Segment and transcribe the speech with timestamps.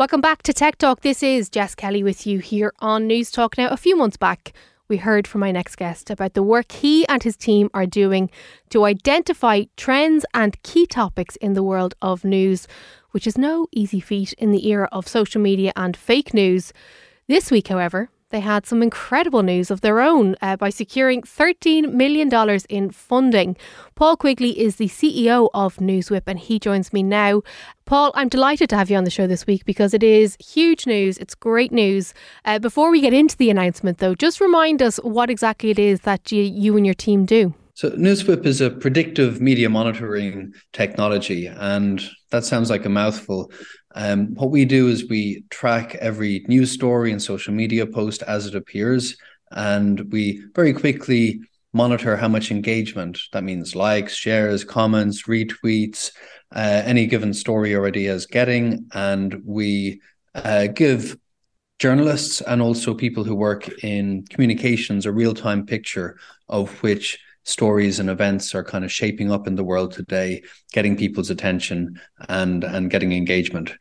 [0.00, 1.02] Welcome back to Tech Talk.
[1.02, 3.58] This is Jess Kelly with you here on Newstalk.
[3.58, 4.54] Now, a few months back,
[4.88, 8.30] we heard from my next guest about the work he and his team are doing
[8.70, 12.66] to identify trends and key topics in the world of news,
[13.10, 16.72] which is no easy feat in the era of social media and fake news.
[17.28, 21.92] This week, however, they had some incredible news of their own uh, by securing $13
[21.92, 22.30] million
[22.68, 23.56] in funding.
[23.96, 27.42] Paul Quigley is the CEO of Newswhip and he joins me now.
[27.84, 30.86] Paul, I'm delighted to have you on the show this week because it is huge
[30.86, 31.18] news.
[31.18, 32.14] It's great news.
[32.44, 36.02] Uh, before we get into the announcement, though, just remind us what exactly it is
[36.02, 37.52] that you, you and your team do.
[37.74, 43.50] So, Newswhip is a predictive media monitoring technology, and that sounds like a mouthful.
[43.94, 48.46] Um, what we do is we track every news story and social media post as
[48.46, 49.16] it appears,
[49.50, 51.40] and we very quickly
[51.72, 56.12] monitor how much engagement that means likes, shares, comments, retweets,
[56.54, 60.00] uh, any given story or idea is getting, and we
[60.34, 61.16] uh, give
[61.78, 66.18] journalists and also people who work in communications a real time picture
[66.48, 67.18] of which
[67.50, 72.00] stories and events are kind of shaping up in the world today, getting people's attention
[72.28, 73.72] and and getting engagement.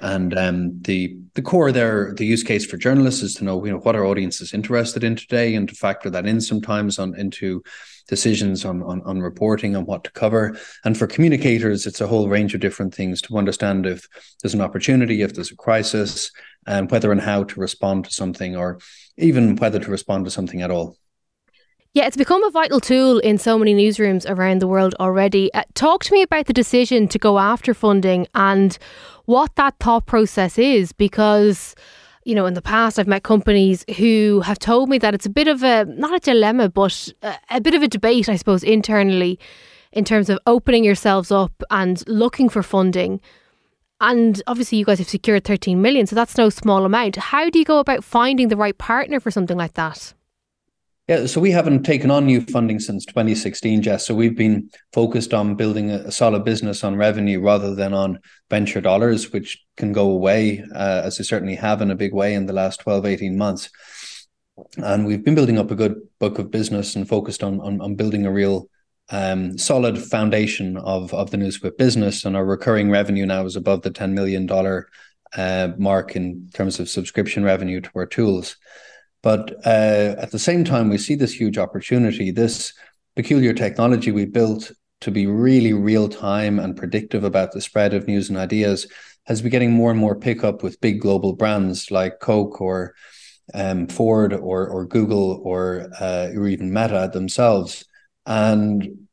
[0.00, 3.72] And um, the the core there, the use case for journalists is to know you
[3.72, 7.18] know what our audience is interested in today, and to factor that in sometimes on
[7.18, 7.62] into
[8.06, 10.58] decisions on, on on reporting on what to cover.
[10.84, 14.06] And for communicators, it's a whole range of different things to understand if
[14.42, 16.30] there's an opportunity, if there's a crisis,
[16.66, 18.78] and whether and how to respond to something, or
[19.16, 20.96] even whether to respond to something at all.
[21.98, 25.52] Yeah, it's become a vital tool in so many newsrooms around the world already.
[25.52, 28.78] Uh, talk to me about the decision to go after funding and
[29.24, 31.74] what that thought process is, because
[32.24, 35.28] you know, in the past, I've met companies who have told me that it's a
[35.28, 38.62] bit of a not a dilemma, but a, a bit of a debate, I suppose,
[38.62, 39.36] internally
[39.90, 43.20] in terms of opening yourselves up and looking for funding.
[44.00, 47.16] And obviously, you guys have secured 13 million, so that's no small amount.
[47.16, 50.14] How do you go about finding the right partner for something like that?
[51.08, 54.06] Yeah, so we haven't taken on new funding since 2016, Jess.
[54.06, 58.18] So we've been focused on building a, solid business on revenue rather than on
[58.50, 62.34] venture dollars, which can go away, uh, as they certainly have in a big way
[62.34, 63.70] in the last 12, 18 months.
[64.76, 67.94] And we've been building up a good book of business and focused on, on, on
[67.94, 68.68] building a real
[69.08, 72.26] um, solid foundation of, of the Newswhip business.
[72.26, 74.46] And our recurring revenue now is above the $10 million
[75.34, 78.58] uh, mark in terms of subscription revenue to our tools.
[79.22, 82.72] But uh, at the same time, we see this huge opportunity, this
[83.16, 84.70] peculiar technology we built
[85.00, 88.86] to be really real time and predictive about the spread of news and ideas
[89.26, 92.94] has been getting more and more pickup with big global brands like Coke or
[93.54, 97.84] um, Ford or or Google or uh, or even Meta themselves.
[98.26, 99.07] And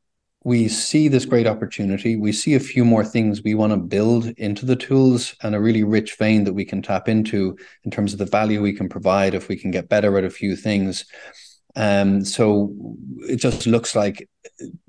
[0.46, 2.16] we see this great opportunity.
[2.16, 5.60] We see a few more things we want to build into the tools and a
[5.60, 8.88] really rich vein that we can tap into in terms of the value we can
[8.88, 11.06] provide if we can get better at a few things.
[11.76, 12.72] Um, so
[13.28, 14.30] it just looks like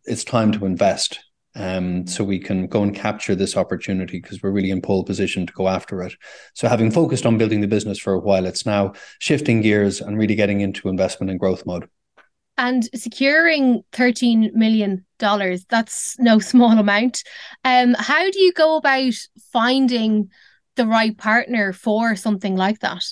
[0.05, 1.21] it's time to invest.
[1.55, 5.47] Um, so we can go and capture this opportunity because we're really in pole position
[5.47, 6.13] to go after it.
[6.53, 10.19] So having focused on building the business for a while, it's now shifting gears and
[10.19, 11.89] really getting into investment and growth mode.
[12.59, 17.23] And securing $13 million, that's no small amount.
[17.65, 19.15] Um, how do you go about
[19.53, 20.31] finding
[20.77, 23.05] the right partner for something like that?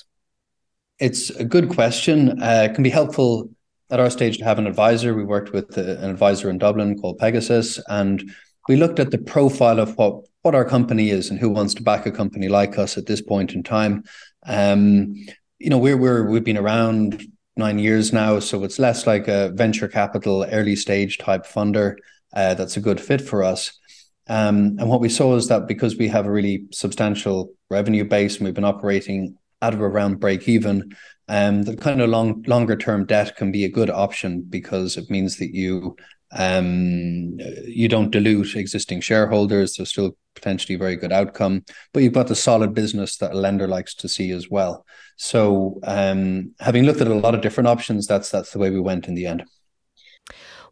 [0.99, 2.41] It's a good question.
[2.43, 3.51] Uh, it can be helpful
[3.91, 5.15] at our stage to have an advisor.
[5.15, 8.31] We worked with uh, an advisor in Dublin called Pegasus, and
[8.69, 11.83] we looked at the profile of what what our company is and who wants to
[11.83, 14.05] back a company like us at this point in time.
[14.47, 15.15] Um,
[15.59, 17.25] you know, we're we're we've been around
[17.57, 18.39] nine years now.
[18.39, 21.97] So it's less like a venture capital, early stage type funder
[22.35, 23.79] uh, that's a good fit for us.
[24.27, 28.37] Um, and what we saw is that because we have a really substantial revenue base
[28.37, 30.95] and we've been operating at or around break even,
[31.29, 35.11] um, the kind of long longer term debt can be a good option because it
[35.11, 35.97] means that you
[36.35, 39.77] um, you don't dilute existing shareholders.
[39.77, 43.39] There's still potentially a very good outcome, but you've got the solid business that a
[43.39, 44.85] lender likes to see as well.
[45.17, 48.81] So, um, having looked at a lot of different options, that's that's the way we
[48.81, 49.45] went in the end.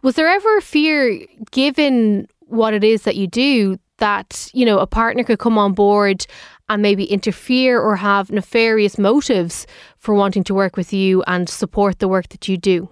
[0.03, 4.81] Was there ever a fear, given what it is that you do, that you know
[4.81, 6.27] a partner could come on board
[6.69, 9.67] and maybe interfere or have nefarious motives
[9.99, 12.89] for wanting to work with you and support the work that you do?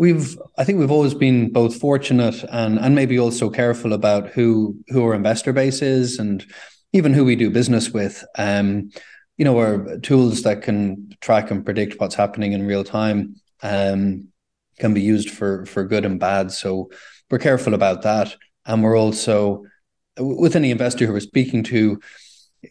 [0.00, 4.74] We've I think we've always been both fortunate and and maybe also careful about who
[4.88, 6.44] who our investor base is and
[6.94, 8.24] even who we do business with.
[8.38, 8.90] Um,
[9.36, 14.28] you know, our tools that can track and predict what's happening in real time um,
[14.78, 16.50] can be used for for good and bad.
[16.50, 16.90] So
[17.30, 19.64] we're careful about that, and we're also
[20.18, 22.00] with any investor who we're speaking to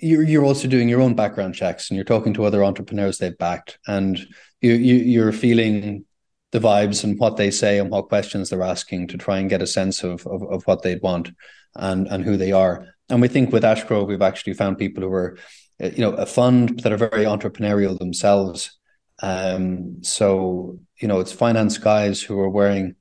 [0.01, 3.37] you're you're also doing your own background checks and you're talking to other entrepreneurs they've
[3.37, 4.17] backed and
[4.61, 6.05] you, you you're feeling
[6.51, 9.61] the vibes and what they say and what questions they're asking to try and get
[9.61, 11.31] a sense of of, of what they'd want
[11.75, 12.87] and and who they are.
[13.09, 15.37] And we think with Ashgrove we've actually found people who are
[15.79, 18.77] you know a fund that are very entrepreneurial themselves.
[19.21, 22.95] Um, so you know it's finance guys who are wearing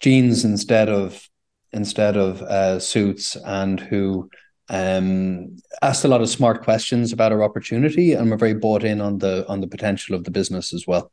[0.00, 1.28] jeans instead of
[1.72, 4.30] instead of uh, suits and who
[4.68, 9.00] um, asked a lot of smart questions about our opportunity and we're very bought in
[9.00, 11.12] on the on the potential of the business as well.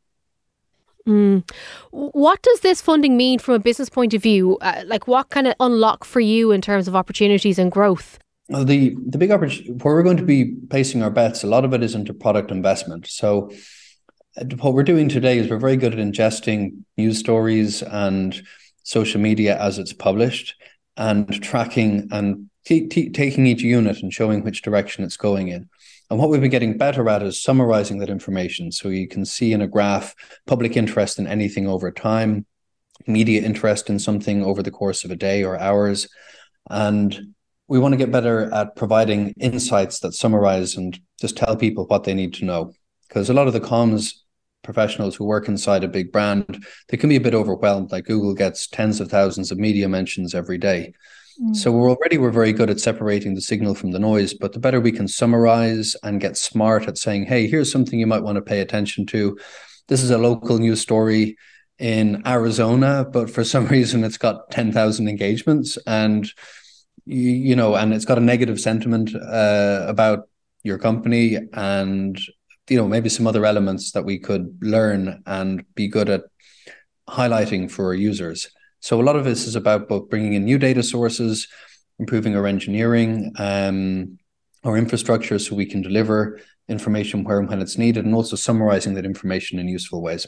[1.07, 1.49] Mm.
[1.91, 4.57] What does this funding mean from a business point of view?
[4.61, 8.19] Uh, like, what kind of unlock for you in terms of opportunities and growth?
[8.49, 11.65] Well, the the big opportunity where we're going to be placing our bets, a lot
[11.65, 13.07] of it is into product investment.
[13.07, 13.51] So,
[14.37, 18.41] uh, what we're doing today is we're very good at ingesting news stories and
[18.83, 20.55] social media as it's published,
[20.95, 25.69] and tracking and t- t- taking each unit and showing which direction it's going in.
[26.09, 28.71] And what we've been getting better at is summarizing that information.
[28.71, 30.13] So you can see in a graph
[30.45, 32.45] public interest in anything over time,
[33.07, 36.07] media interest in something over the course of a day or hours.
[36.69, 37.33] And
[37.67, 42.03] we want to get better at providing insights that summarize and just tell people what
[42.03, 42.73] they need to know.
[43.07, 44.13] Because a lot of the comms
[44.63, 47.91] professionals who work inside a big brand, they can be a bit overwhelmed.
[47.91, 50.93] Like Google gets tens of thousands of media mentions every day.
[51.41, 51.55] Mm.
[51.55, 54.59] So we're already we're very good at separating the signal from the noise, but the
[54.59, 58.35] better we can summarize and get smart at saying, "Hey, here's something you might want
[58.35, 59.37] to pay attention to.
[59.87, 61.37] This is a local news story
[61.79, 66.31] in Arizona, but for some reason it's got 10,000 engagements and
[67.05, 70.29] you, you, know, and it's got a negative sentiment uh, about
[70.63, 72.17] your company and
[72.73, 76.23] you know maybe some other elements that we could learn and be good at
[77.07, 78.47] highlighting for our users
[78.83, 81.47] so a lot of this is about both bringing in new data sources,
[81.99, 84.19] improving our engineering, um,
[84.65, 88.95] our infrastructure, so we can deliver information where and when it's needed, and also summarizing
[88.95, 90.27] that information in useful ways.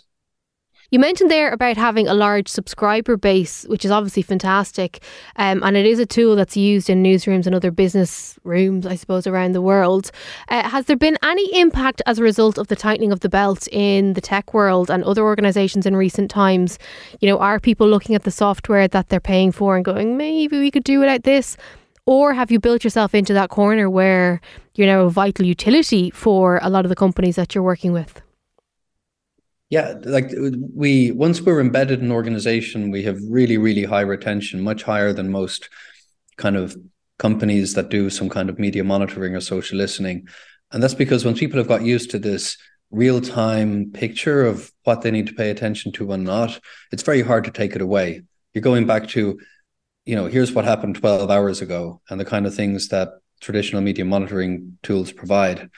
[0.92, 5.02] You mentioned there about having a large subscriber base, which is obviously fantastic.
[5.36, 8.96] Um, and it is a tool that's used in newsrooms and other business rooms, I
[8.96, 10.12] suppose, around the world.
[10.48, 13.68] Uh, has there been any impact as a result of the tightening of the belt
[13.72, 16.78] in the tech world and other organizations in recent times?
[17.20, 20.60] You know, are people looking at the software that they're paying for and going, maybe
[20.60, 21.58] we could do without this?
[22.06, 24.40] Or have you built yourself into that corner where
[24.76, 28.22] you're now a vital utility for a lot of the companies that you're working with?
[29.76, 34.62] Yeah, like uh, we once we're embedded in organization, we have really, really high retention,
[34.62, 35.68] much higher than most
[36.38, 36.78] kind of
[37.20, 40.30] companies that do some kind of media monitoring or social listening.
[40.72, 42.58] And that's because when people have got used to this
[42.90, 46.58] real time picture of what they need to pay attention to and not,
[46.94, 48.22] it's very hard to take it away.
[48.54, 49.38] You're going back to,
[50.06, 53.10] you know, here's what happened 12 hours ago and the kind of things that
[53.42, 55.70] traditional media monitoring tools provide.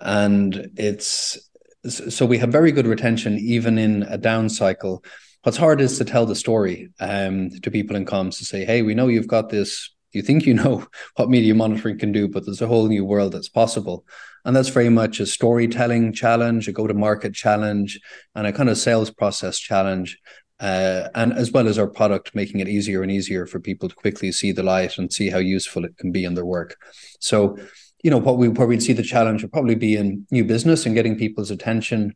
[0.00, 1.38] And it's
[1.86, 5.04] so we have very good retention even in a down cycle.
[5.42, 8.82] What's hard is to tell the story um, to people in comms to say, hey,
[8.82, 9.90] we know you've got this.
[10.12, 10.86] You think you know
[11.16, 14.06] what media monitoring can do, but there's a whole new world that's possible.
[14.46, 17.98] And that's very much a storytelling challenge, a go to market challenge,
[18.34, 20.18] and a kind of sales process challenge.
[20.60, 23.94] Uh, and as well as our product making it easier and easier for people to
[23.94, 26.76] quickly see the light and see how useful it can be in their work.
[27.20, 27.58] So
[28.04, 30.84] you know what we where we'd see the challenge would probably be in new business
[30.84, 32.14] and getting people's attention.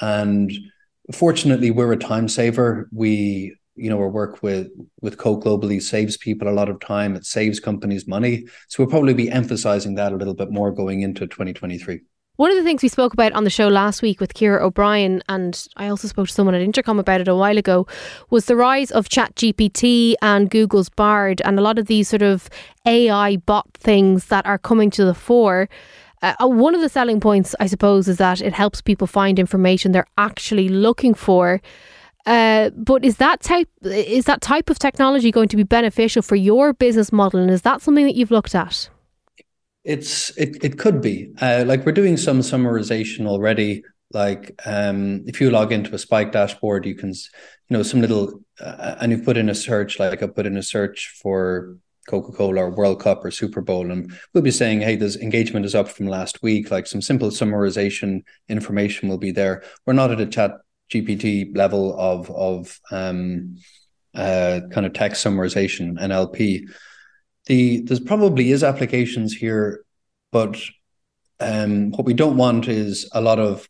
[0.00, 0.50] And
[1.12, 2.88] fortunately we're a time saver.
[2.90, 4.68] We you know our work with
[5.02, 7.14] with coke globally saves people a lot of time.
[7.14, 8.46] It saves companies money.
[8.68, 12.00] So we'll probably be emphasizing that a little bit more going into 2023
[12.36, 15.22] one of the things we spoke about on the show last week with Ciara O'Brien,
[15.28, 17.86] and I also spoke to someone at Intercom about it a while ago,
[18.28, 22.50] was the rise of ChatGPT and Google's Bard, and a lot of these sort of
[22.84, 25.68] AI bot things that are coming to the fore.
[26.22, 29.38] Uh, uh, one of the selling points, I suppose, is that it helps people find
[29.38, 31.62] information they're actually looking for.
[32.26, 36.36] Uh, but is that type is that type of technology going to be beneficial for
[36.36, 38.90] your business model, and is that something that you've looked at?
[39.86, 43.84] It's it it could be uh, like we're doing some summarization already.
[44.12, 48.40] Like um, if you log into a Spike dashboard, you can you know some little
[48.60, 49.98] uh, and you put in a search.
[50.00, 51.76] Like I put in a search for
[52.08, 55.66] Coca Cola or World Cup or Super Bowl, and we'll be saying, hey, this engagement
[55.66, 56.70] is up from last week.
[56.70, 59.62] Like some simple summarization information will be there.
[59.86, 60.52] We're not at a chat
[60.90, 63.58] GPT level of of um,
[64.14, 66.68] uh, kind of text summarization NLP
[67.46, 69.84] the there's probably is applications here,
[70.32, 70.60] but
[71.40, 73.68] um, what we don't want is a lot of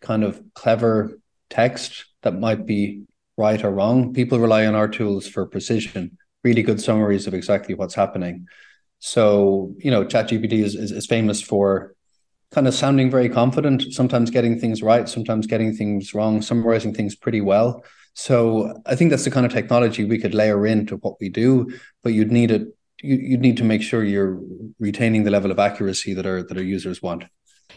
[0.00, 1.18] kind of clever
[1.50, 3.02] text that might be
[3.36, 4.12] right or wrong.
[4.12, 8.46] People rely on our tools for precision, really good summaries of exactly what's happening.
[8.98, 11.94] So, you know, ChatGPT is, is, is famous for
[12.50, 17.14] kind of sounding very confident, sometimes getting things right, sometimes getting things wrong, summarizing things
[17.14, 17.84] pretty well.
[18.14, 21.72] So I think that's the kind of technology we could layer into what we do,
[22.02, 22.66] but you'd need it.
[23.02, 24.40] You, you'd need to make sure you're
[24.78, 27.24] retaining the level of accuracy that our that our users want.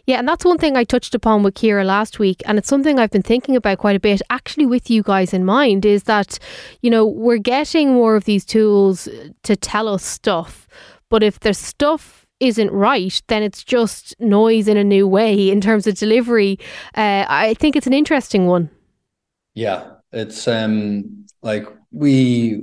[0.06, 2.98] Yeah, and that's one thing I touched upon with Ciara last week, and it's something
[2.98, 6.40] I've been thinking about quite a bit, actually, with you guys in mind, is that,
[6.82, 9.10] you know, we're getting more of these tools
[9.44, 10.68] to tell us stuff,
[11.10, 15.62] but if there's stuff isn't right, then it's just noise in a new way in
[15.62, 16.58] terms of delivery.
[16.96, 18.70] Uh, I think it's an interesting one.
[19.54, 22.62] Yeah, it's um like we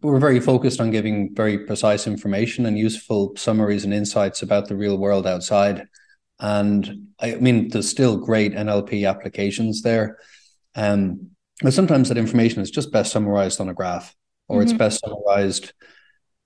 [0.00, 4.76] we're very focused on giving very precise information and useful summaries and insights about the
[4.76, 5.86] real world outside.
[6.38, 10.18] And I mean, there's still great NLP applications there.
[10.74, 11.30] Um,
[11.62, 14.14] but sometimes that information is just best summarized on a graph,
[14.48, 14.62] or mm-hmm.
[14.62, 15.74] it's best summarized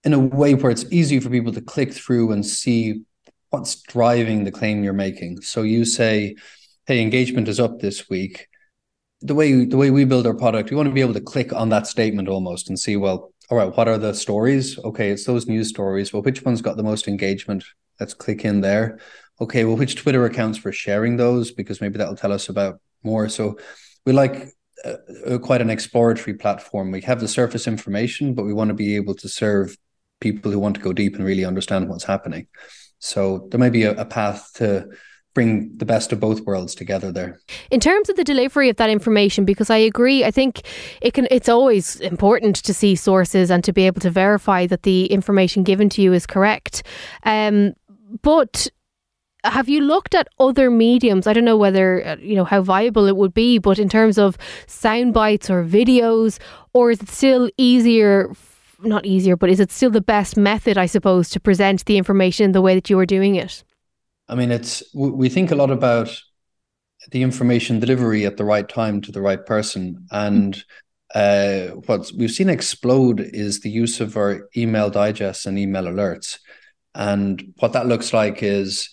[0.02, 3.02] in a way where it's easy for people to click through and see
[3.50, 5.40] what's driving the claim you're making.
[5.42, 6.34] So you say,
[6.86, 8.48] "Hey, engagement is up this week."
[9.26, 11.52] The way the way we build our product, we want to be able to click
[11.52, 14.78] on that statement almost and see, well, all right, what are the stories?
[14.78, 16.12] Okay, it's those news stories.
[16.12, 17.64] Well, which one's got the most engagement?
[17.98, 18.98] Let's click in there.
[19.40, 21.52] Okay, well, which Twitter accounts for sharing those?
[21.52, 23.28] Because maybe that'll tell us about more.
[23.28, 23.58] So
[24.06, 24.48] we like
[24.84, 26.90] uh, quite an exploratory platform.
[26.90, 29.76] We have the surface information, but we want to be able to serve
[30.20, 32.46] people who want to go deep and really understand what's happening.
[32.98, 34.88] So there may be a, a path to
[35.34, 37.40] bring the best of both worlds together there.
[37.70, 40.62] In terms of the delivery of that information, because I agree, I think
[41.02, 44.84] it can it's always important to see sources and to be able to verify that
[44.84, 46.84] the information given to you is correct.
[47.24, 47.74] Um,
[48.22, 48.68] but
[49.42, 51.26] have you looked at other mediums?
[51.26, 54.18] I don't know whether uh, you know how viable it would be, but in terms
[54.18, 56.38] of sound bites or videos,
[56.72, 58.32] or is it still easier
[58.82, 62.52] not easier, but is it still the best method, I suppose, to present the information
[62.52, 63.64] the way that you are doing it?
[64.28, 66.10] I mean, it's we think a lot about
[67.10, 70.62] the information delivery at the right time to the right person, and
[71.14, 76.38] uh, what we've seen explode is the use of our email digests and email alerts,
[76.94, 78.88] and what that looks like is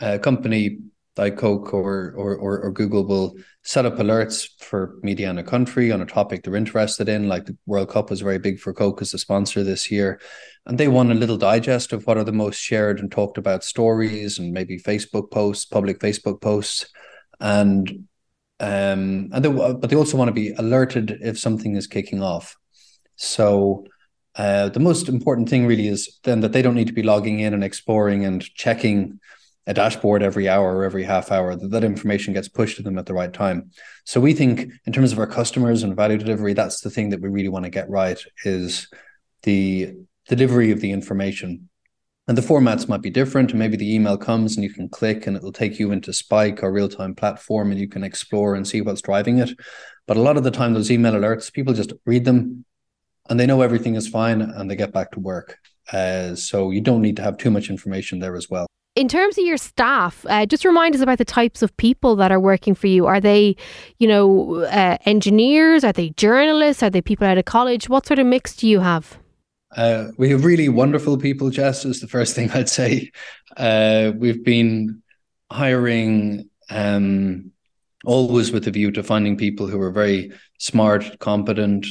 [0.00, 0.78] a company
[1.16, 5.44] like Coke or, or, or or Google will set up alerts for media in a
[5.44, 7.28] country on a topic they're interested in.
[7.28, 10.20] Like the World Cup was very big for Coke as a sponsor this year,
[10.66, 13.62] and they want a little digest of what are the most shared and talked about
[13.62, 16.86] stories and maybe Facebook posts, public Facebook posts,
[17.40, 17.90] and
[18.60, 22.56] um and they, but they also want to be alerted if something is kicking off.
[23.16, 23.86] So.
[24.34, 27.40] Uh, the most important thing really is then that they don't need to be logging
[27.40, 29.20] in and exploring and checking
[29.66, 32.98] a dashboard every hour or every half hour that that information gets pushed to them
[32.98, 33.70] at the right time.
[34.04, 37.20] So we think in terms of our customers and value delivery that's the thing that
[37.20, 38.88] we really want to get right is
[39.42, 39.94] the
[40.28, 41.68] delivery of the information.
[42.28, 45.26] And the formats might be different and maybe the email comes and you can click
[45.26, 48.80] and it'll take you into spike or real-time platform and you can explore and see
[48.80, 49.50] what's driving it.
[50.06, 52.64] But a lot of the time those email alerts people just read them
[53.28, 55.58] and they know everything is fine and they get back to work.
[55.92, 59.38] Uh, so you don't need to have too much information there as well in terms
[59.38, 62.74] of your staff, uh, just remind us about the types of people that are working
[62.74, 63.06] for you.
[63.06, 63.56] Are they,
[63.98, 65.82] you know, uh, engineers?
[65.82, 66.82] Are they journalists?
[66.82, 67.88] Are they people out of college?
[67.88, 69.18] What sort of mix do you have?
[69.74, 73.10] Uh, we have really wonderful people, Jess, is the first thing I'd say.
[73.56, 75.02] Uh, we've been
[75.50, 77.50] hiring um,
[78.04, 81.86] always with a view to finding people who are very smart, competent,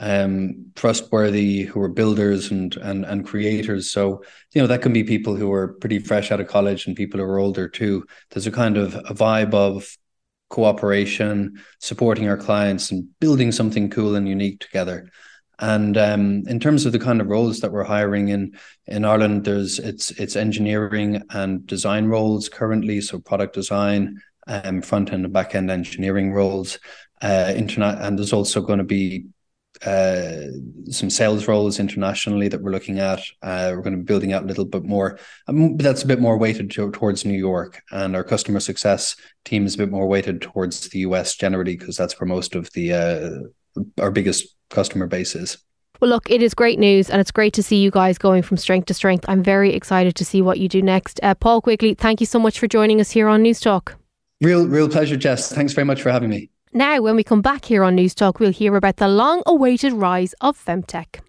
[0.00, 3.90] um, trustworthy, who are builders and and and creators.
[3.90, 4.22] So
[4.52, 7.20] you know that can be people who are pretty fresh out of college and people
[7.20, 8.04] who are older too.
[8.30, 9.96] There's a kind of a vibe of
[10.50, 15.10] cooperation, supporting our clients, and building something cool and unique together.
[15.58, 19.44] And um, in terms of the kind of roles that we're hiring in in Ireland,
[19.44, 25.32] there's it's it's engineering and design roles currently, so product design, um, front end and
[25.32, 26.78] back end engineering roles.
[27.22, 29.24] Uh, internet, and there's also going to be
[29.84, 30.48] uh,
[30.90, 33.20] some sales roles internationally that we're looking at.
[33.42, 36.06] Uh, we're going to be building out a little bit more, um, but that's a
[36.06, 39.90] bit more weighted to, towards New York, and our customer success team is a bit
[39.90, 44.54] more weighted towards the US generally because that's where most of the uh, our biggest
[44.70, 45.58] customer base is.
[46.00, 48.56] Well, look, it is great news, and it's great to see you guys going from
[48.56, 49.24] strength to strength.
[49.28, 51.20] I'm very excited to see what you do next.
[51.22, 53.94] Uh, Paul Quigley, thank you so much for joining us here on Newstalk.
[54.40, 55.52] Real, real pleasure, Jess.
[55.52, 56.50] Thanks very much for having me.
[56.76, 60.34] Now, when we come back here on Newstalk, we'll hear about the long awaited rise
[60.40, 61.24] of Femtech.